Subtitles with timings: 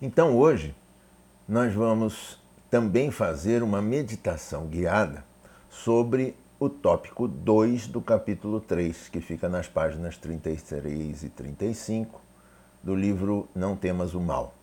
[0.00, 0.76] Então hoje
[1.48, 2.38] nós vamos
[2.70, 5.24] também fazer uma meditação guiada
[5.68, 12.20] sobre o tópico 2 do capítulo 3, que fica nas páginas 33 e 35
[12.80, 14.54] do livro Não Temas o Mal.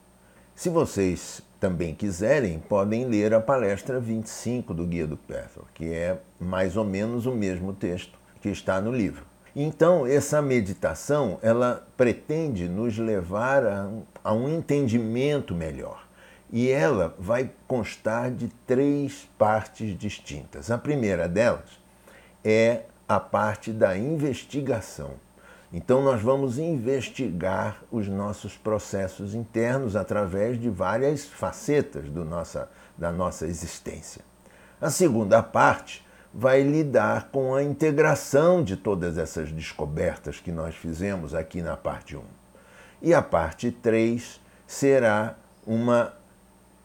[0.55, 6.17] Se vocês também quiserem, podem ler a palestra 25 do Guia do Pethel, que é
[6.39, 9.34] mais ou menos o mesmo texto que está no livro.
[9.55, 13.89] Então, essa meditação, ela pretende nos levar a,
[14.21, 16.05] a um entendimento melhor.
[16.51, 20.69] E ela vai constar de três partes distintas.
[20.69, 21.79] A primeira delas
[22.43, 25.11] é a parte da investigação.
[25.71, 33.11] Então, nós vamos investigar os nossos processos internos através de várias facetas do nossa, da
[33.11, 34.21] nossa existência.
[34.81, 36.04] A segunda parte
[36.37, 42.17] vai lidar com a integração de todas essas descobertas que nós fizemos aqui na parte
[42.17, 42.21] 1.
[43.01, 46.13] E a parte 3 será uma,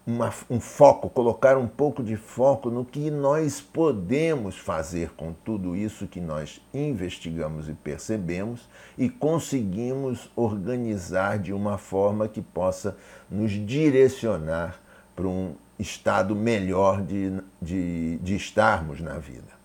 [0.06, 5.74] uma, um foco, colocar um pouco de foco no que nós podemos fazer com tudo
[5.74, 12.96] isso que nós investigamos e percebemos e conseguimos organizar de uma forma que possa
[13.28, 14.80] nos direcionar
[15.16, 19.58] para um estado melhor de, de, de estarmos na vida.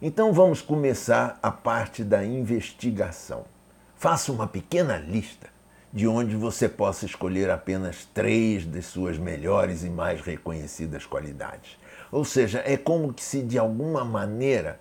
[0.00, 3.44] Então vamos começar a parte da investigação.
[3.96, 5.48] Faça uma pequena lista
[5.92, 11.76] de onde você possa escolher apenas três de suas melhores e mais reconhecidas qualidades.
[12.12, 14.78] Ou seja, é como se de alguma maneira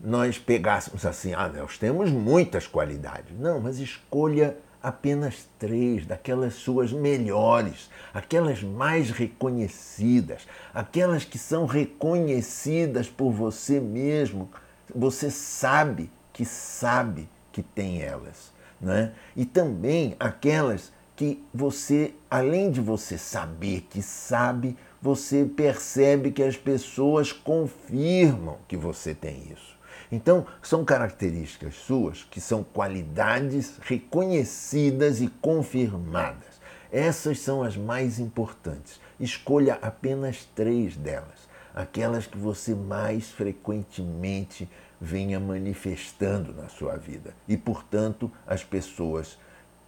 [0.00, 3.38] nós pegássemos assim, ah, nós temos muitas qualidades.
[3.38, 4.56] Não, mas escolha
[4.86, 14.48] apenas três daquelas suas melhores, aquelas mais reconhecidas, aquelas que são reconhecidas por você mesmo.
[14.94, 18.52] Você sabe que sabe que tem elas.
[18.80, 19.12] Né?
[19.34, 26.56] E também aquelas que você, além de você saber que sabe, você percebe que as
[26.56, 29.75] pessoas confirmam que você tem isso.
[30.10, 36.56] Então, são características suas que são qualidades reconhecidas e confirmadas.
[36.92, 39.00] Essas são as mais importantes.
[39.18, 44.68] Escolha apenas três delas, aquelas que você mais frequentemente
[45.00, 47.34] venha manifestando na sua vida.
[47.48, 49.38] E, portanto, as pessoas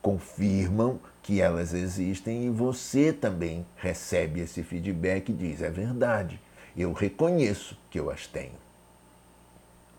[0.03, 6.41] confirmam que elas existem e você também recebe esse feedback e diz: é verdade,
[6.77, 8.68] eu reconheço que eu as tenho.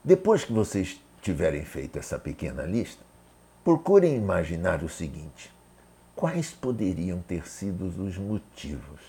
[0.03, 3.03] Depois que vocês tiverem feito essa pequena lista,
[3.63, 5.53] procurem imaginar o seguinte:
[6.15, 9.01] quais poderiam ter sido os motivos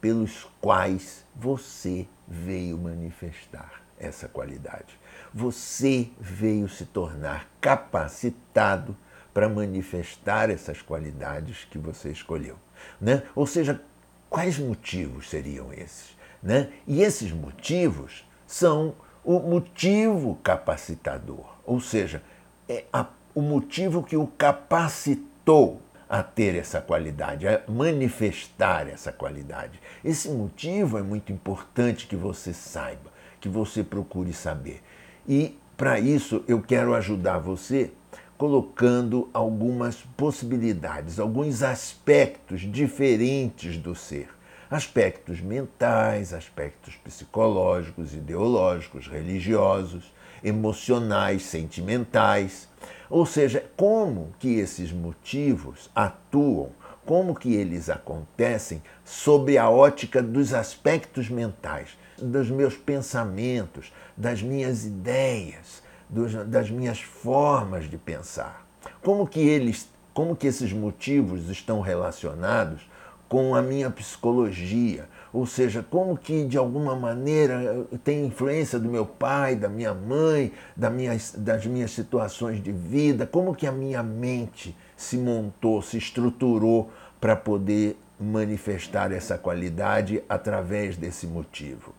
[0.00, 4.98] pelos quais você veio manifestar essa qualidade?
[5.32, 8.96] Você veio se tornar capacitado
[9.32, 12.56] para manifestar essas qualidades que você escolheu.
[13.00, 13.22] Né?
[13.34, 13.80] Ou seja,
[14.28, 16.16] quais motivos seriam esses?
[16.42, 16.72] Né?
[16.86, 18.94] E esses motivos são
[19.24, 22.22] o motivo capacitador, ou seja,
[22.68, 29.80] é a, o motivo que o capacitou a ter essa qualidade, a manifestar essa qualidade.
[30.04, 34.82] Esse motivo é muito importante que você saiba, que você procure saber.
[35.28, 37.92] E para isso eu quero ajudar você
[38.36, 44.28] colocando algumas possibilidades, alguns aspectos diferentes do ser
[44.70, 50.14] aspectos mentais, aspectos psicológicos, ideológicos, religiosos,
[50.44, 52.68] emocionais, sentimentais.
[53.08, 56.70] Ou seja, como que esses motivos atuam,
[57.04, 64.84] como que eles acontecem sob a ótica dos aspectos mentais, dos meus pensamentos, das minhas
[64.84, 68.64] ideias, dos, das minhas formas de pensar.
[69.02, 72.88] Como que eles, como que esses motivos estão relacionados
[73.30, 79.06] com a minha psicologia, ou seja, como que de alguma maneira tem influência do meu
[79.06, 84.02] pai, da minha mãe, da minha, das minhas situações de vida, como que a minha
[84.02, 86.90] mente se montou, se estruturou
[87.20, 91.94] para poder manifestar essa qualidade através desse motivo.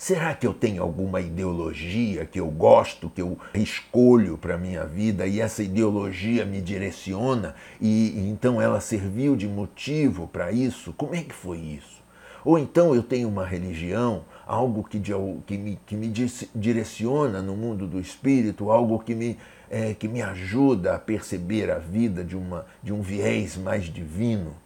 [0.00, 4.86] Será que eu tenho alguma ideologia que eu gosto, que eu escolho para a minha
[4.86, 10.94] vida e essa ideologia me direciona e, então ela serviu de motivo para isso?
[10.94, 12.02] Como é que foi isso?
[12.42, 14.98] Ou então eu tenho uma religião, algo que,
[15.46, 16.10] que, me, que me
[16.54, 19.36] direciona no mundo do espírito, algo que me,
[19.68, 24.56] é, que me ajuda a perceber a vida de, uma, de um viés mais divino?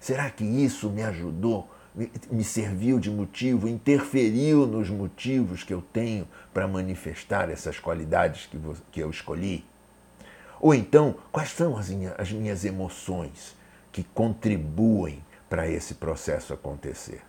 [0.00, 1.70] Será que isso me ajudou
[2.30, 8.48] me serviu de motivo, interferiu nos motivos que eu tenho para manifestar essas qualidades
[8.90, 9.64] que, eu escolhi?
[10.60, 13.54] Ou então, quais são as, as minhas emoções
[13.92, 15.22] que contribuem
[15.52, 17.20] para esse processo acontecer.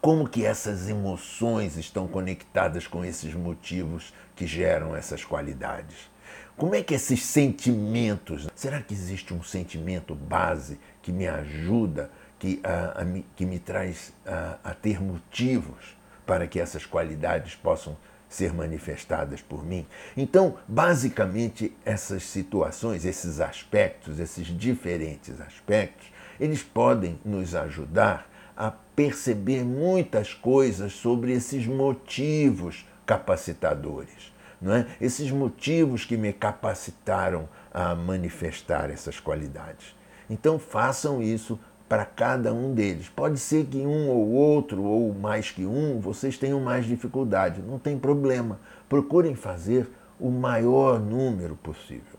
[0.00, 6.10] Como que essas emoções estão conectadas com esses motivos que geram essas qualidades?
[6.56, 12.60] Como é que esses sentimentos, será que existe um sentimento base que me ajuda, que,
[12.62, 13.04] a, a,
[13.36, 15.96] que me traz a, a ter motivos
[16.26, 17.96] para que essas qualidades possam
[18.28, 19.86] ser manifestadas por mim.
[20.16, 26.08] Então, basicamente, essas situações, esses aspectos, esses diferentes aspectos,
[26.40, 34.32] eles podem nos ajudar a perceber muitas coisas sobre esses motivos capacitadores.
[34.60, 34.86] Não é?
[35.00, 39.94] Esses motivos que me capacitaram a manifestar essas qualidades.
[40.30, 41.58] Então façam isso
[41.88, 43.08] para cada um deles.
[43.08, 47.62] Pode ser que um ou outro, ou mais que um, vocês tenham mais dificuldade.
[47.62, 48.58] Não tem problema.
[48.88, 49.88] Procurem fazer
[50.18, 52.18] o maior número possível.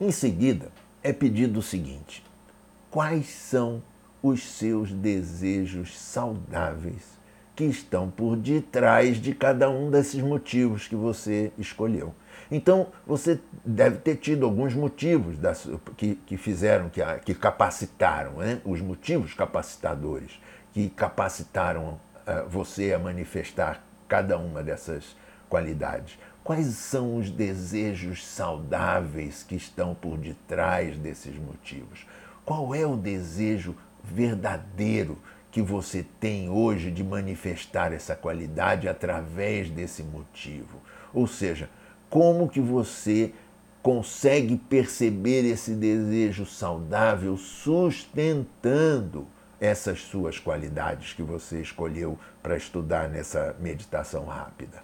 [0.00, 0.70] Em seguida,
[1.02, 2.24] é pedido o seguinte:
[2.90, 3.82] quais são
[4.22, 7.18] os seus desejos saudáveis
[7.54, 12.14] que estão por detrás de cada um desses motivos que você escolheu.
[12.50, 18.60] Então, você deve ter tido alguns motivos das, que, que fizeram, que, que capacitaram, né?
[18.64, 20.40] os motivos capacitadores,
[20.72, 25.14] que capacitaram uh, você a manifestar cada uma dessas
[25.48, 26.18] qualidades.
[26.42, 32.06] Quais são os desejos saudáveis que estão por detrás desses motivos?
[32.44, 35.18] Qual é o desejo verdadeiro
[35.50, 40.80] que você tem hoje de manifestar essa qualidade através desse motivo?
[41.12, 41.68] Ou seja,
[42.08, 43.32] como que você
[43.82, 49.26] consegue perceber esse desejo saudável sustentando
[49.60, 54.82] essas suas qualidades que você escolheu para estudar nessa meditação rápida.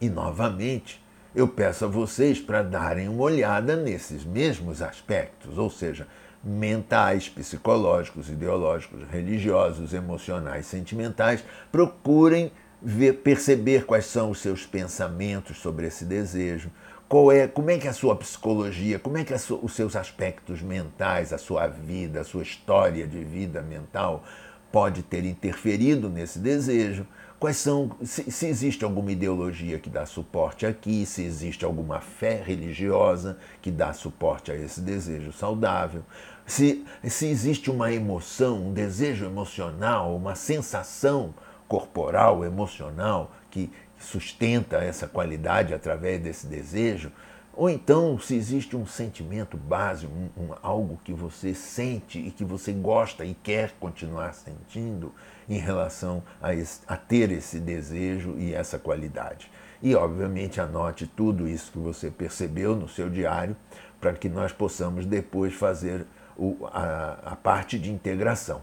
[0.00, 1.02] E novamente,
[1.34, 6.06] eu peço a vocês para darem uma olhada nesses mesmos aspectos, ou seja,
[6.42, 15.86] mentais, psicológicos, ideológicos, religiosos, emocionais, sentimentais, procurem ver, perceber quais são os seus pensamentos sobre
[15.86, 16.70] esse desejo,
[17.08, 19.94] qual é, como é que é a sua psicologia, como é que é os seus
[19.94, 24.24] aspectos mentais, a sua vida, a sua história de vida mental
[24.72, 27.06] pode ter interferido nesse desejo,
[27.38, 32.42] quais são, se, se, existe alguma ideologia que dá suporte aqui, se existe alguma fé
[32.44, 36.02] religiosa que dá suporte a esse desejo saudável,
[36.44, 41.34] se, se existe uma emoção, um desejo emocional, uma sensação
[41.68, 47.10] corporal, emocional, que sustenta essa qualidade através desse desejo,
[47.56, 52.44] ou então se existe um sentimento básico, um, um, algo que você sente e que
[52.44, 55.12] você gosta e quer continuar sentindo
[55.48, 59.50] em relação a, esse, a ter esse desejo e essa qualidade.
[59.82, 63.56] E, obviamente, anote tudo isso que você percebeu no seu diário
[64.00, 68.60] para que nós possamos depois fazer o, a, a parte de integração.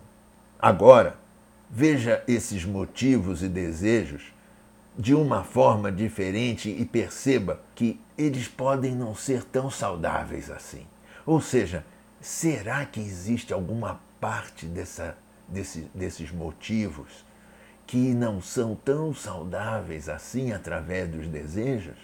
[0.59, 1.15] Agora,
[1.69, 4.33] veja esses motivos e desejos
[4.97, 10.85] de uma forma diferente e perceba que eles podem não ser tão saudáveis assim.
[11.25, 11.83] Ou seja,
[12.21, 15.17] será que existe alguma parte dessa,
[15.47, 17.25] desse, desses motivos
[17.87, 21.97] que não são tão saudáveis assim através dos desejos?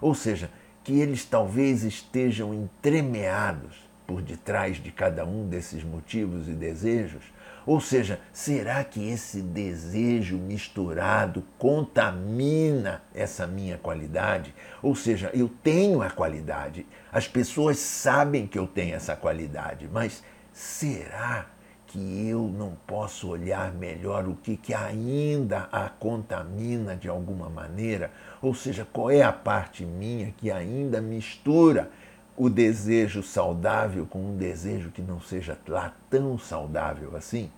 [0.00, 0.50] Ou seja,
[0.82, 7.22] que eles talvez estejam entremeados por detrás de cada um desses motivos e desejos?
[7.66, 14.54] Ou seja, será que esse desejo misturado contamina essa minha qualidade?
[14.82, 20.22] Ou seja, eu tenho a qualidade, as pessoas sabem que eu tenho essa qualidade, mas
[20.52, 21.46] será
[21.92, 28.10] que eu não posso olhar melhor o que, que ainda a contamina de alguma maneira?
[28.40, 31.90] Ou seja, qual é a parte minha que ainda mistura
[32.36, 37.50] o desejo saudável com um desejo que não seja lá tão saudável assim?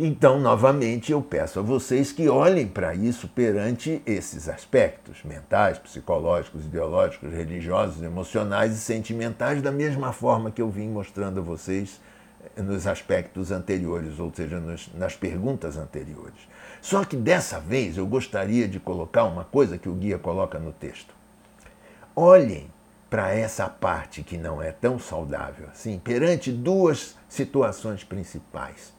[0.00, 6.66] Então, novamente, eu peço a vocês que olhem para isso perante esses aspectos mentais, psicológicos,
[6.66, 12.00] ideológicos, religiosos, emocionais e sentimentais, da mesma forma que eu vim mostrando a vocês
[12.56, 16.46] eh, nos aspectos anteriores, ou seja, nos, nas perguntas anteriores.
[16.80, 20.72] Só que dessa vez eu gostaria de colocar uma coisa que o guia coloca no
[20.72, 21.12] texto.
[22.14, 22.70] Olhem
[23.10, 28.92] para essa parte que não é tão saudável assim, perante duas situações principais.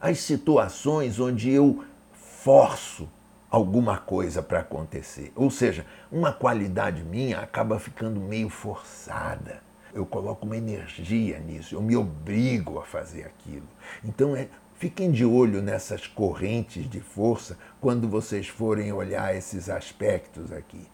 [0.00, 3.08] As situações onde eu forço
[3.50, 9.62] alguma coisa para acontecer, ou seja, uma qualidade minha acaba ficando meio forçada.
[9.94, 13.66] Eu coloco uma energia nisso, eu me obrigo a fazer aquilo.
[14.04, 20.52] Então, é, fiquem de olho nessas correntes de força quando vocês forem olhar esses aspectos
[20.52, 20.86] aqui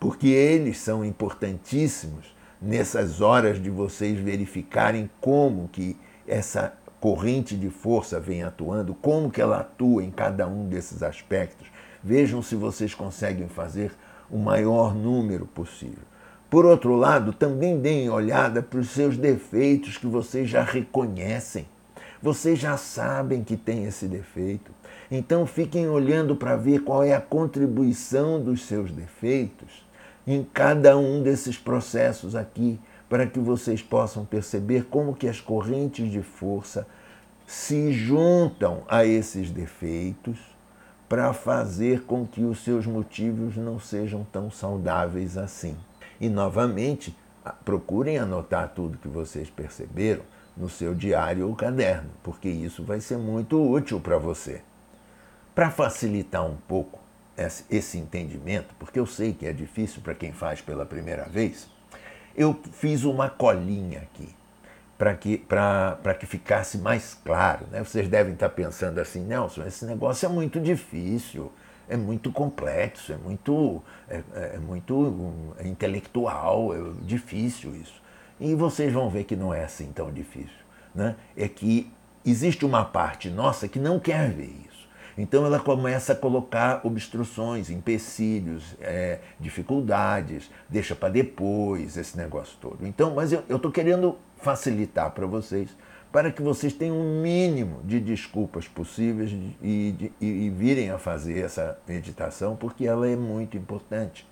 [0.00, 5.94] porque eles são importantíssimos nessas horas de vocês verificarem como que
[6.26, 11.68] essa corrente de força vem atuando, como que ela atua em cada um desses aspectos.
[12.02, 13.92] Vejam se vocês conseguem fazer
[14.30, 16.04] o maior número possível.
[16.48, 21.66] Por outro lado, também deem olhada para os seus defeitos que vocês já reconhecem.
[22.22, 24.72] Vocês já sabem que tem esse defeito.
[25.10, 29.89] Então fiquem olhando para ver qual é a contribuição dos seus defeitos
[30.26, 36.10] em cada um desses processos aqui, para que vocês possam perceber como que as correntes
[36.10, 36.86] de força
[37.46, 40.38] se juntam a esses defeitos
[41.08, 45.76] para fazer com que os seus motivos não sejam tão saudáveis assim.
[46.20, 47.16] E novamente,
[47.64, 50.22] procurem anotar tudo que vocês perceberam
[50.56, 54.62] no seu diário ou caderno, porque isso vai ser muito útil para você.
[55.52, 56.99] Para facilitar um pouco
[57.70, 61.68] esse entendimento, porque eu sei que é difícil para quem faz pela primeira vez,
[62.36, 64.28] eu fiz uma colinha aqui
[65.00, 65.42] para que,
[66.18, 67.66] que ficasse mais claro.
[67.70, 67.82] Né?
[67.82, 71.50] Vocês devem estar pensando assim, Nelson, esse negócio é muito difícil,
[71.88, 78.00] é muito complexo, é muito, é, é muito é intelectual, é difícil isso.
[78.38, 80.60] E vocês vão ver que não é assim tão difícil.
[80.94, 81.16] Né?
[81.34, 81.90] É que
[82.24, 84.69] existe uma parte nossa que não quer ver isso.
[85.16, 92.86] Então ela começa a colocar obstruções, empecilhos, é, dificuldades, deixa para depois esse negócio todo.
[92.86, 95.76] Então, mas eu estou querendo facilitar para vocês,
[96.10, 99.30] para que vocês tenham um mínimo de desculpas possíveis
[99.62, 104.28] e, de, e, e virem a fazer essa meditação, porque ela é muito importante.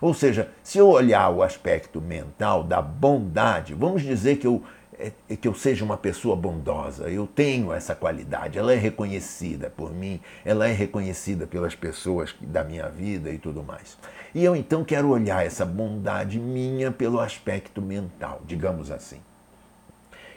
[0.00, 4.62] Ou seja, se eu olhar o aspecto mental da bondade, vamos dizer que eu
[4.98, 7.08] é, é que eu seja uma pessoa bondosa.
[7.08, 12.64] Eu tenho essa qualidade, ela é reconhecida por mim, ela é reconhecida pelas pessoas da
[12.64, 13.96] minha vida e tudo mais.
[14.34, 19.20] E eu então quero olhar essa bondade minha pelo aspecto mental, digamos assim.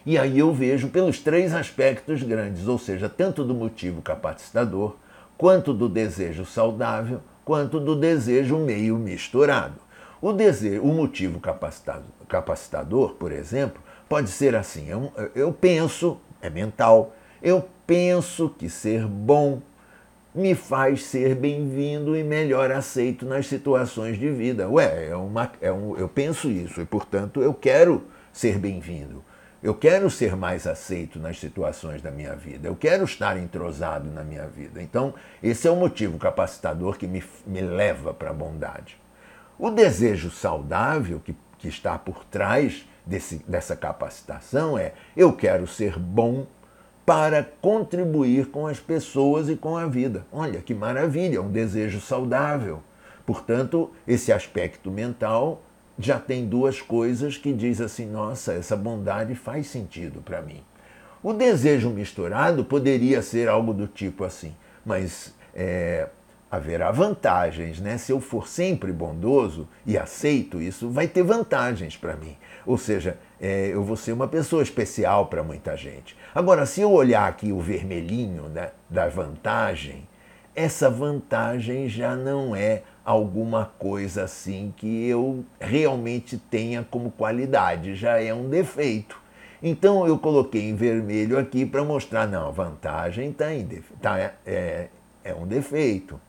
[0.06, 4.96] E aí eu vejo pelos três aspectos grandes, ou seja, tanto do motivo capacitador,
[5.38, 9.75] quanto do desejo saudável, quanto do desejo meio misturado.
[10.22, 11.39] O desejo, o motivo
[12.27, 19.08] capacitador, por exemplo, pode ser assim: eu, eu penso, é mental, eu penso que ser
[19.08, 19.62] bom
[20.36, 24.68] me faz ser bem-vindo e melhor aceito nas situações de vida.
[24.68, 28.03] Ué, é uma, é um, eu penso isso e, portanto, eu quero
[28.34, 29.24] ser bem-vindo.
[29.63, 32.68] Eu quero ser mais aceito nas situações da minha vida.
[32.68, 34.82] Eu quero estar entrosado na minha vida.
[34.82, 38.98] Então, esse é o motivo capacitador que me, me leva para a bondade.
[39.60, 45.98] O desejo saudável que, que está por trás desse, dessa capacitação é: eu quero ser
[45.98, 46.46] bom
[47.05, 50.25] para contribuir com as pessoas e com a vida.
[50.31, 52.81] Olha que maravilha, um desejo saudável.
[53.25, 55.62] Portanto, esse aspecto mental
[55.98, 60.63] já tem duas coisas que diz assim: nossa, essa bondade faz sentido para mim.
[61.24, 66.08] O desejo misturado poderia ser algo do tipo assim, mas é,
[66.51, 67.98] haverá vantagens, né?
[67.98, 72.36] Se eu for sempre bondoso e aceito isso, vai ter vantagens para mim.
[72.65, 76.15] Ou seja, é, eu vou ser uma pessoa especial para muita gente.
[76.36, 80.08] Agora, se eu olhar aqui o vermelhinho né, da vantagem,
[80.53, 88.22] essa vantagem já não é alguma coisa assim que eu realmente tenha como qualidade, já
[88.22, 89.20] é um defeito.
[89.63, 93.46] Então eu coloquei em vermelho aqui para mostrar, não, a vantagem está
[94.01, 94.89] tá, é,
[95.24, 96.20] é um defeito.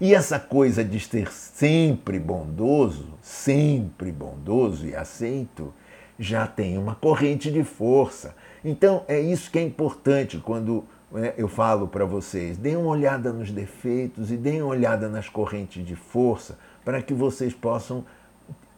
[0.00, 5.74] E essa coisa de ser sempre bondoso, sempre bondoso e aceito,
[6.18, 8.34] já tem uma corrente de força.
[8.64, 13.30] Então é isso que é importante quando né, eu falo para vocês: deem uma olhada
[13.30, 18.04] nos defeitos e deem uma olhada nas correntes de força para que vocês possam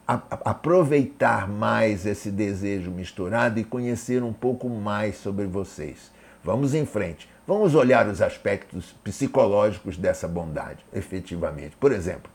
[0.06, 6.10] aproveitar mais esse desejo misturado e conhecer um pouco mais sobre vocês.
[6.42, 7.28] Vamos em frente.
[7.46, 11.76] Vamos olhar os aspectos psicológicos dessa bondade, efetivamente.
[11.76, 12.30] Por exemplo,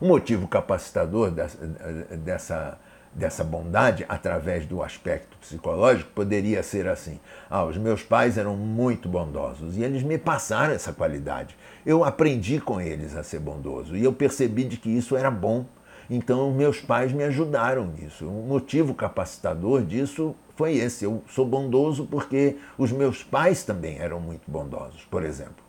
[0.00, 2.78] o motivo capacitador dessa,
[3.14, 9.08] dessa, bondade, através do aspecto psicológico, poderia ser assim: ah, os meus pais eram muito
[9.08, 11.56] bondosos e eles me passaram essa qualidade.
[11.86, 15.66] Eu aprendi com eles a ser bondoso e eu percebi de que isso era bom.
[16.08, 18.26] Então, meus pais me ajudaram nisso.
[18.26, 21.04] O motivo capacitador disso foi esse.
[21.04, 25.64] Eu sou bondoso porque os meus pais também eram muito bondosos, por exemplo.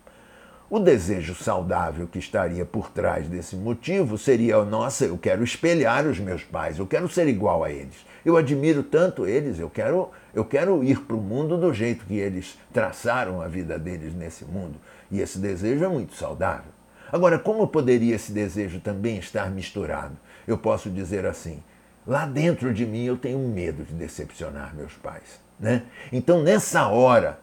[0.68, 6.20] O desejo saudável que estaria por trás desse motivo seria: nossa, eu quero espelhar os
[6.20, 8.06] meus pais, eu quero ser igual a eles.
[8.26, 12.18] Eu admiro tanto eles, eu quero, eu quero ir para o mundo do jeito que
[12.18, 14.76] eles traçaram a vida deles nesse mundo.
[15.12, 16.72] E esse desejo é muito saudável.
[17.12, 20.18] Agora, como poderia esse desejo também estar misturado?
[20.48, 21.64] Eu posso dizer assim:
[22.06, 25.40] lá dentro de mim eu tenho medo de decepcionar meus pais.
[25.60, 25.84] Né?
[26.12, 27.40] Então, nessa hora,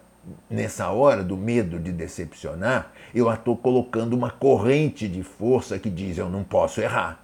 [0.49, 6.19] nessa hora do medo de decepcionar, eu estou colocando uma corrente de força que diz:
[6.19, 7.23] eu não posso errar.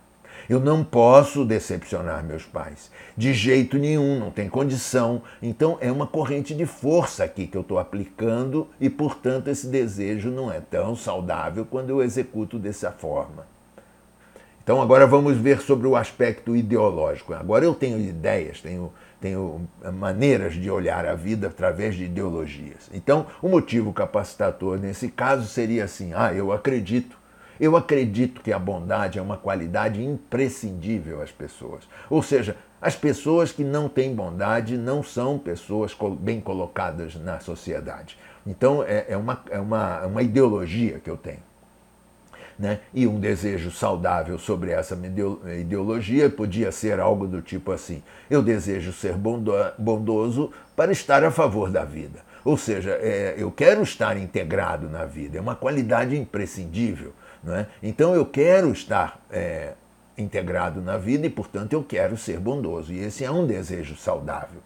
[0.49, 2.91] Eu não posso decepcionar meus pais.
[3.15, 5.23] De jeito nenhum, não tem condição.
[5.43, 10.31] Então é uma corrente de força aqui que eu estou aplicando e, portanto, esse desejo
[10.31, 13.47] não é tão saudável quando eu executo dessa forma.
[14.69, 17.33] Então agora vamos ver sobre o aspecto ideológico.
[17.33, 22.91] Agora eu tenho ideias, tenho, tenho maneiras de olhar a vida através de ideologias.
[22.93, 27.17] Então o motivo capacitador nesse caso seria assim: ah, eu acredito
[27.59, 31.89] eu acredito que a bondade é uma qualidade imprescindível às pessoas.
[32.11, 38.19] Ou seja, as pessoas que não têm bondade não são pessoas bem colocadas na sociedade.
[38.47, 41.49] Então, é, é uma, é uma, uma ideologia que eu tenho.
[42.59, 42.81] Né?
[42.93, 44.99] E um desejo saudável sobre essa
[45.61, 49.15] ideologia podia ser algo do tipo assim: eu desejo ser
[49.79, 52.27] bondoso para estar a favor da vida.
[52.45, 57.13] Ou seja, é, eu quero estar integrado na vida, é uma qualidade imprescindível.
[57.43, 57.67] Não é?
[57.83, 59.75] Então eu quero estar é,
[60.17, 62.93] integrado na vida e, portanto, eu quero ser bondoso.
[62.93, 64.61] E esse é um desejo saudável.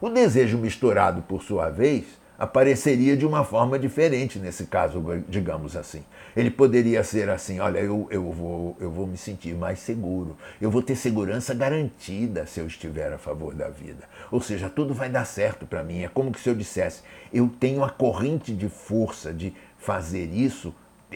[0.00, 2.06] O desejo misturado, por sua vez,
[2.38, 6.04] apareceria de uma forma diferente nesse caso, digamos assim.
[6.36, 10.70] Ele poderia ser assim: olha, eu, eu, vou, eu vou me sentir mais seguro, eu
[10.70, 14.04] vou ter segurança garantida se eu estiver a favor da vida.
[14.30, 16.04] Ou seja, tudo vai dar certo para mim.
[16.04, 17.02] É como se eu dissesse:
[17.32, 20.72] eu tenho a corrente de força de fazer isso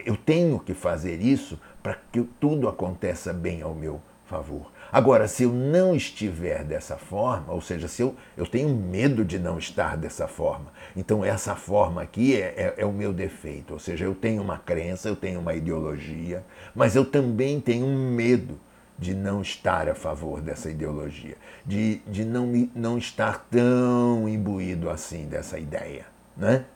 [0.07, 4.72] eu tenho que fazer isso para que tudo aconteça bem ao meu favor.
[4.93, 9.39] Agora, se eu não estiver dessa forma, ou seja, se eu, eu tenho medo de
[9.39, 13.73] não estar dessa forma, então essa forma aqui é, é, é o meu defeito.
[13.73, 16.45] Ou seja, eu tenho uma crença, eu tenho uma ideologia,
[16.75, 18.61] mas eu também tenho um medo
[18.99, 24.91] de não estar a favor dessa ideologia, de, de não, me, não estar tão imbuído
[24.91, 26.05] assim dessa ideia.
[26.37, 26.67] Né?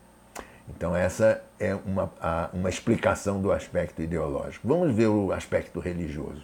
[0.70, 2.10] Então, essa é uma,
[2.54, 4.66] uma explicação do aspecto ideológico.
[4.66, 6.42] Vamos ver o aspecto religioso.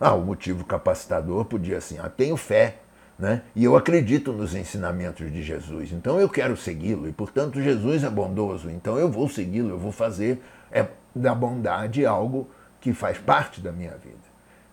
[0.00, 2.76] Ah, o motivo capacitador podia assim, ah, tenho fé,
[3.18, 3.42] né?
[3.54, 8.08] e eu acredito nos ensinamentos de Jesus, então eu quero segui-lo, e portanto Jesus é
[8.08, 10.40] bondoso, então eu vou segui-lo, eu vou fazer
[10.72, 12.48] é, da bondade algo
[12.80, 14.16] que faz parte da minha vida.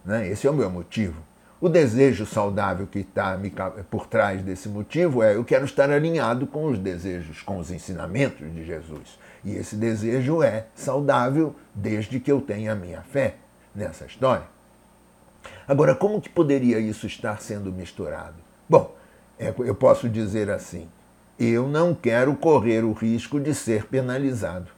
[0.06, 0.30] Né?
[0.30, 1.22] Esse é o meu motivo.
[1.60, 3.38] O desejo saudável que está
[3.90, 8.54] por trás desse motivo é eu quero estar alinhado com os desejos, com os ensinamentos
[8.54, 9.20] de Jesus.
[9.44, 13.36] E esse desejo é saudável desde que eu tenha a minha fé
[13.76, 14.57] nessa história.
[15.67, 18.36] Agora, como que poderia isso estar sendo misturado?
[18.69, 18.95] Bom,
[19.39, 20.88] é, eu posso dizer assim:
[21.39, 24.71] eu não quero correr o risco de ser penalizado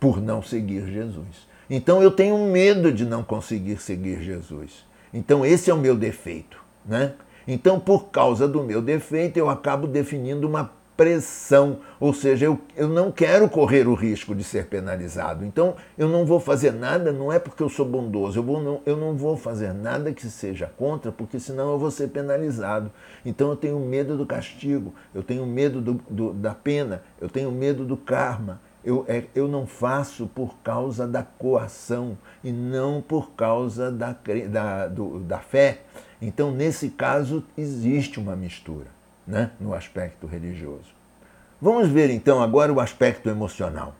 [0.00, 1.48] por não seguir Jesus.
[1.68, 4.84] Então eu tenho medo de não conseguir seguir Jesus.
[5.12, 7.14] Então esse é o meu defeito, né?
[7.46, 12.88] Então, por causa do meu defeito, eu acabo definindo uma pressão, ou seja, eu, eu
[12.88, 15.44] não quero correr o risco de ser penalizado.
[15.44, 18.80] Então, eu não vou fazer nada, não é porque eu sou bondoso, eu, vou, não,
[18.86, 22.92] eu não vou fazer nada que seja contra, porque senão eu vou ser penalizado.
[23.24, 27.50] Então, eu tenho medo do castigo, eu tenho medo do, do, da pena, eu tenho
[27.50, 33.32] medo do karma, eu, é, eu não faço por causa da coação e não por
[33.32, 34.14] causa da,
[34.48, 35.80] da, do, da fé.
[36.20, 38.93] Então, nesse caso, existe uma mistura
[39.26, 40.94] né, no aspecto religioso.
[41.60, 43.94] Vamos ver então agora o aspecto emocional.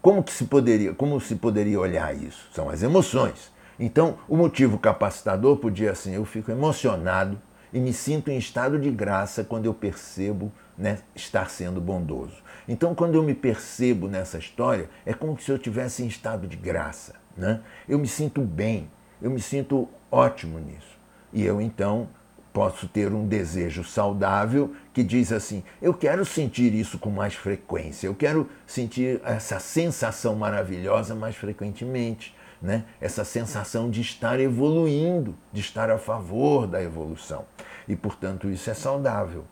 [0.00, 2.48] Como, que se poderia, como se poderia olhar isso?
[2.52, 3.52] São as emoções.
[3.78, 7.40] Então, o motivo capacitador podia assim: eu fico emocionado
[7.72, 12.42] e me sinto em estado de graça quando eu percebo né, estar sendo bondoso.
[12.66, 16.56] Então, quando eu me percebo nessa história, é como se eu tivesse em estado de
[16.56, 17.14] graça.
[17.36, 17.60] Né?
[17.88, 20.98] Eu me sinto bem, eu me sinto ótimo nisso.
[21.32, 22.08] E eu então
[22.52, 28.06] posso ter um desejo saudável que diz assim: eu quero sentir isso com mais frequência,
[28.06, 32.34] eu quero sentir essa sensação maravilhosa mais frequentemente.
[32.60, 32.84] Né?
[33.00, 37.44] Essa sensação de estar evoluindo, de estar a favor da evolução.
[37.88, 39.44] E, portanto, isso é saudável.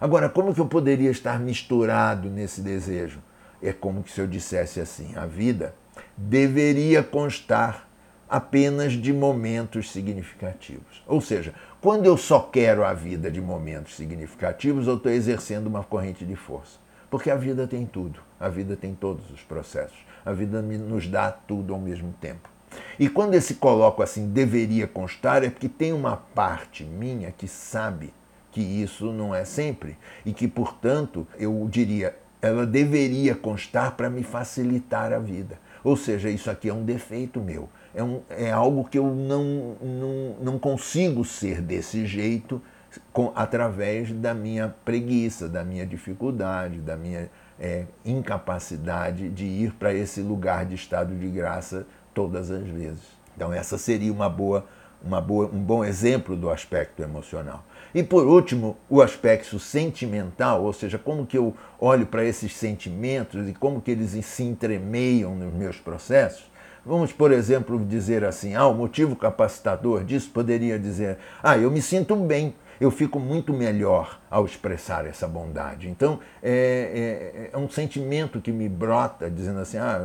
[0.00, 3.20] Agora, como que eu poderia estar misturado nesse desejo?
[3.62, 5.76] É como se eu dissesse assim: a vida
[6.16, 7.85] deveria constar
[8.28, 11.02] apenas de momentos significativos.
[11.06, 15.84] Ou seja, quando eu só quero a vida de momentos significativos, eu estou exercendo uma
[15.84, 16.78] corrente de força.
[17.08, 21.30] Porque a vida tem tudo, a vida tem todos os processos, a vida nos dá
[21.30, 22.50] tudo ao mesmo tempo.
[22.98, 28.12] E quando esse coloco assim deveria constar, é porque tem uma parte minha que sabe
[28.50, 34.22] que isso não é sempre e que, portanto, eu diria, ela deveria constar para me
[34.22, 35.58] facilitar a vida.
[35.84, 37.68] Ou seja, isso aqui é um defeito meu.
[37.96, 42.60] É, um, é algo que eu não, não, não consigo ser desse jeito
[43.12, 49.94] com, através da minha preguiça, da minha dificuldade, da minha é, incapacidade de ir para
[49.94, 53.02] esse lugar de estado de graça todas as vezes.
[53.34, 54.66] Então, essa seria uma boa,
[55.02, 57.64] uma boa, um bom exemplo do aspecto emocional.
[57.94, 63.48] E por último, o aspecto sentimental, ou seja, como que eu olho para esses sentimentos
[63.48, 66.44] e como que eles se entremeiam nos meus processos.
[66.86, 71.82] Vamos, por exemplo, dizer assim: ah, o motivo capacitador disso poderia dizer, ah, eu me
[71.82, 75.88] sinto bem, eu fico muito melhor ao expressar essa bondade.
[75.88, 79.98] Então, é, é, é um sentimento que me brota, dizendo assim: ah,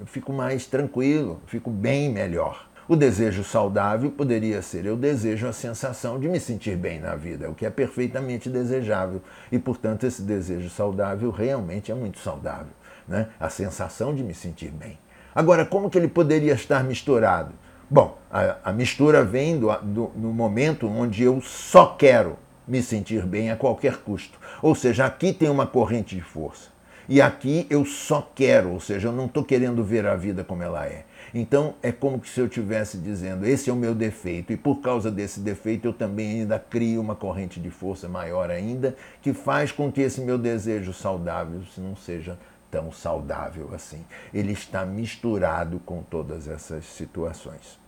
[0.00, 2.68] eu fico mais tranquilo, fico bem melhor.
[2.88, 7.48] O desejo saudável poderia ser eu desejo a sensação de me sentir bem na vida,
[7.48, 9.22] o que é perfeitamente desejável.
[9.52, 12.72] E, portanto, esse desejo saudável realmente é muito saudável.
[13.06, 13.28] Né?
[13.38, 14.98] A sensação de me sentir bem.
[15.38, 17.52] Agora, como que ele poderia estar misturado?
[17.88, 23.24] Bom, a, a mistura vem do, do, no momento onde eu só quero me sentir
[23.24, 24.36] bem a qualquer custo.
[24.60, 26.70] Ou seja, aqui tem uma corrente de força.
[27.08, 30.64] E aqui eu só quero, ou seja, eu não estou querendo ver a vida como
[30.64, 31.04] ela é.
[31.32, 35.08] Então é como se eu estivesse dizendo: esse é o meu defeito, e por causa
[35.08, 39.92] desse defeito eu também ainda crio uma corrente de força maior ainda, que faz com
[39.92, 42.36] que esse meu desejo saudável não seja
[42.70, 44.04] tão saudável assim.
[44.32, 47.78] Ele está misturado com todas essas situações.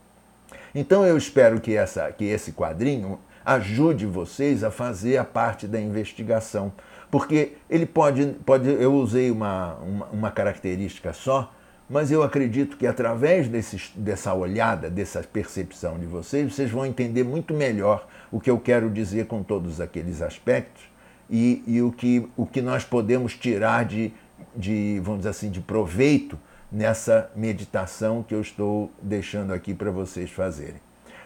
[0.75, 5.81] Então eu espero que, essa, que esse quadrinho ajude vocês a fazer a parte da
[5.81, 6.73] investigação,
[7.11, 11.53] porque ele pode, pode eu usei uma, uma, uma característica só,
[11.89, 17.25] mas eu acredito que através desse, dessa olhada, dessa percepção de vocês, vocês vão entender
[17.25, 20.85] muito melhor o que eu quero dizer com todos aqueles aspectos
[21.29, 24.13] e, e o, que, o que nós podemos tirar de
[24.57, 26.39] de, vamos dizer assim, de proveito
[26.71, 30.81] nessa meditação que eu estou deixando aqui para vocês fazerem.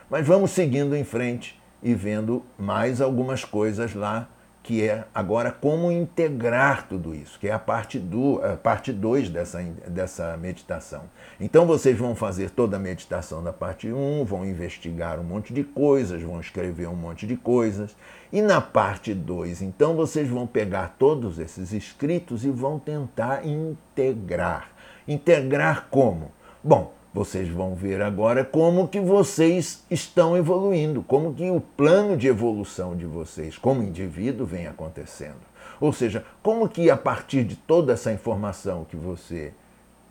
[0.09, 4.29] Mas vamos seguindo em frente e vendo mais algumas coisas lá
[4.65, 8.95] que é agora como integrar tudo isso, que é a parte 2 do, a parte
[8.95, 11.03] dois dessa, dessa meditação.
[11.39, 15.53] Então vocês vão fazer toda a meditação da parte 1, um, vão investigar um monte
[15.53, 17.95] de coisas, vão escrever um monte de coisas,
[18.33, 24.71] e na parte 2, então vocês vão pegar todos esses escritos e vão tentar integrar.
[25.07, 26.33] Integrar como?
[26.63, 32.27] Bom, vocês vão ver agora como que vocês estão evoluindo, como que o plano de
[32.27, 35.55] evolução de vocês como indivíduo vem acontecendo.
[35.81, 39.53] Ou seja, como que a partir de toda essa informação que você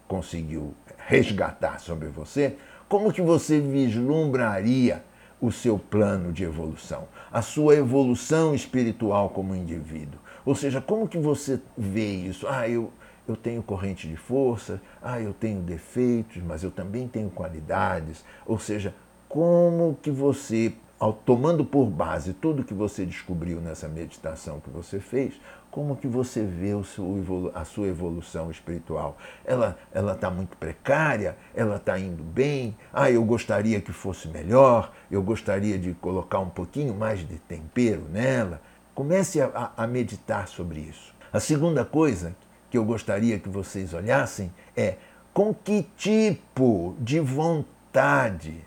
[0.08, 2.56] conseguiu resgatar sobre você,
[2.88, 5.04] como que você vislumbraria
[5.42, 10.22] o seu plano de evolução, a sua evolução espiritual como indivíduo?
[10.46, 12.48] Ou seja, como que você vê isso?
[12.48, 12.92] Ah, eu
[13.28, 18.24] eu tenho corrente de força, ah, eu tenho defeitos, mas eu também tenho qualidades.
[18.46, 18.94] Ou seja,
[19.30, 25.00] como que você, ao, tomando por base tudo que você descobriu nessa meditação que você
[25.00, 25.34] fez,
[25.72, 29.18] como que você vê o seu, a sua evolução espiritual?
[29.44, 29.78] Ela
[30.14, 31.36] está muito precária?
[31.56, 32.78] Ela está indo bem?
[32.94, 38.04] Ah, eu gostaria que fosse melhor, eu gostaria de colocar um pouquinho mais de tempero
[38.12, 38.62] nela.
[38.94, 41.12] Comece a, a meditar sobre isso.
[41.32, 42.36] A segunda coisa
[42.74, 44.96] que eu gostaria que vocês olhassem é
[45.32, 48.66] com que tipo de vontade,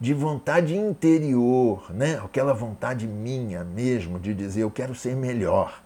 [0.00, 2.18] de vontade interior, né?
[2.24, 5.82] aquela vontade minha mesmo de dizer eu quero ser melhor.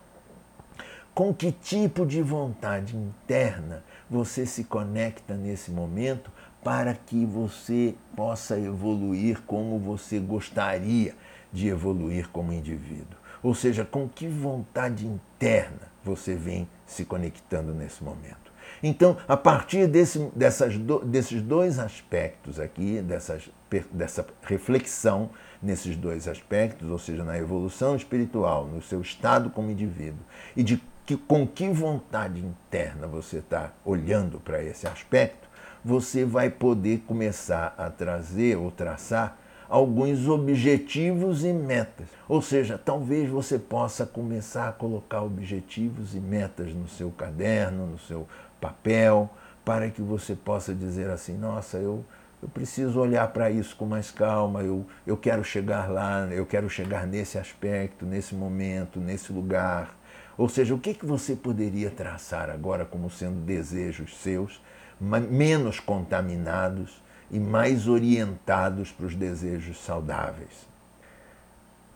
[1.12, 6.30] Com que tipo de vontade interna você se conecta nesse momento
[6.62, 11.12] para que você possa evoluir como você gostaria
[11.52, 13.18] de evoluir como indivíduo?
[13.42, 18.48] Ou seja, com que vontade interna você vem se conectando nesse momento.
[18.82, 23.48] Então, a partir desse, dessas do, desses dois aspectos aqui, dessas,
[23.92, 25.30] dessa reflexão
[25.62, 30.20] nesses dois aspectos, ou seja, na evolução espiritual, no seu estado como indivíduo,
[30.56, 35.48] e de que, com que vontade interna você está olhando para esse aspecto,
[35.84, 39.38] você vai poder começar a trazer ou traçar
[39.68, 42.08] alguns objetivos e metas.
[42.28, 47.98] Ou seja, talvez você possa começar a colocar objetivos e metas no seu caderno, no
[47.98, 48.26] seu
[48.60, 49.30] papel,
[49.64, 52.04] para que você possa dizer assim: nossa, eu,
[52.42, 56.70] eu preciso olhar para isso com mais calma, eu, eu quero chegar lá, eu quero
[56.70, 59.94] chegar nesse aspecto, nesse momento, nesse lugar.
[60.36, 64.62] Ou seja, o que, que você poderia traçar agora como sendo desejos seus,
[65.00, 70.66] menos contaminados e mais orientados para os desejos saudáveis.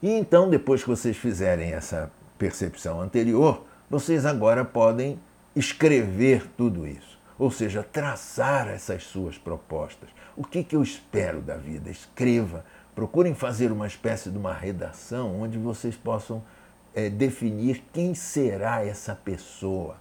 [0.03, 5.19] E então, depois que vocês fizerem essa percepção anterior, vocês agora podem
[5.55, 7.13] escrever tudo isso.
[7.39, 10.09] ou seja, traçar essas suas propostas.
[10.37, 11.91] O que, que eu espero da vida?
[11.91, 12.65] Escreva,
[12.95, 16.43] procurem fazer uma espécie de uma redação onde vocês possam
[16.95, 19.97] é, definir quem será essa pessoa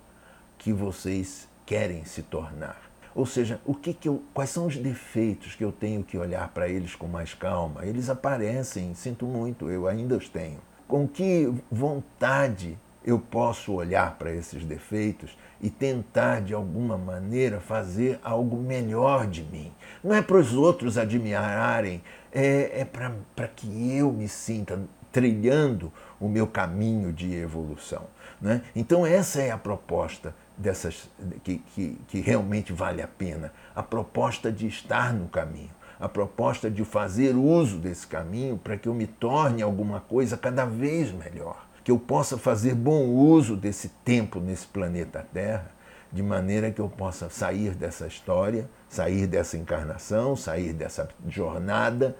[0.57, 2.90] que vocês querem se tornar.
[3.13, 6.47] Ou seja, o que, que eu, quais são os defeitos que eu tenho que olhar
[6.49, 7.85] para eles com mais calma?
[7.85, 10.59] Eles aparecem, sinto muito, eu ainda os tenho.
[10.87, 18.19] Com que vontade eu posso olhar para esses defeitos e tentar, de alguma maneira, fazer
[18.23, 19.71] algo melhor de mim.
[20.03, 24.79] Não é para os outros admirarem, é, é para que eu me sinta
[25.11, 28.03] trilhando o meu caminho de evolução.
[28.39, 28.61] Né?
[28.75, 31.09] Então, essa é a proposta dessas
[31.43, 36.69] que, que, que realmente vale a pena a proposta de estar no caminho a proposta
[36.69, 41.71] de fazer uso desse caminho para que eu me torne alguma coisa cada vez melhor
[41.83, 45.71] que eu possa fazer bom uso desse tempo nesse planeta Terra,
[46.11, 52.15] de maneira que eu possa sair dessa história, sair dessa encarnação, sair dessa jornada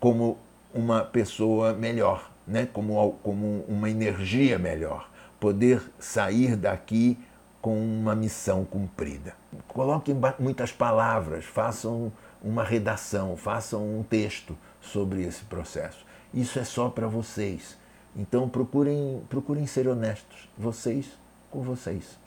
[0.00, 0.38] como
[0.74, 2.68] uma pessoa melhor, né?
[2.72, 5.08] como, como uma energia melhor,
[5.40, 7.18] poder sair daqui
[7.60, 9.34] com uma missão cumprida.
[9.66, 16.06] Coloquem muitas palavras, façam uma redação, façam um texto sobre esse processo.
[16.32, 17.76] Isso é só para vocês
[18.18, 21.06] então procurem, procurem ser honestos, vocês
[21.50, 22.18] com vocês.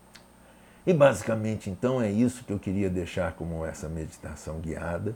[0.87, 5.13] E basicamente então é isso que eu queria deixar como essa meditação guiada.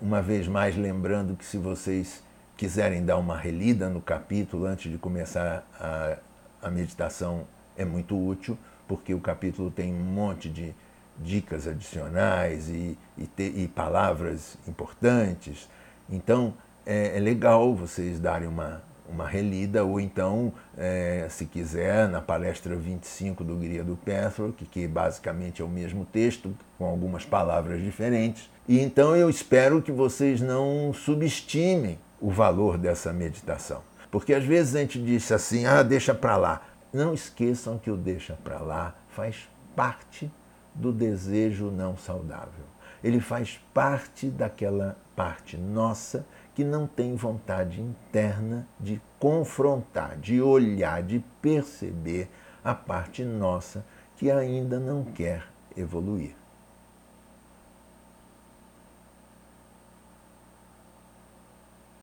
[0.00, 2.22] Uma vez mais lembrando que se vocês
[2.56, 6.18] quiserem dar uma relida no capítulo antes de começar a,
[6.62, 7.46] a meditação
[7.76, 8.58] é muito útil,
[8.90, 10.74] porque o capítulo tem um monte de
[11.16, 15.68] dicas adicionais e, e, te, e palavras importantes.
[16.10, 22.20] Então é, é legal vocês darem uma, uma relida, ou então, é, se quiser, na
[22.20, 27.80] palestra 25 do Guia do Pathwork, que basicamente é o mesmo texto, com algumas palavras
[27.80, 28.50] diferentes.
[28.66, 33.88] E então eu espero que vocês não subestimem o valor dessa meditação.
[34.10, 36.62] Porque às vezes a gente diz assim, ah, deixa para lá.
[36.92, 40.30] Não esqueçam que o deixa para lá faz parte
[40.74, 42.64] do desejo não saudável.
[43.02, 51.02] Ele faz parte daquela parte nossa que não tem vontade interna de confrontar, de olhar,
[51.02, 52.28] de perceber
[52.62, 53.84] a parte nossa
[54.16, 55.44] que ainda não quer
[55.76, 56.39] evoluir.